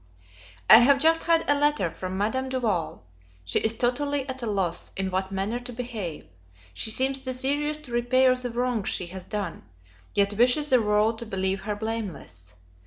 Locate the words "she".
3.45-3.59, 6.73-6.89, 8.89-9.05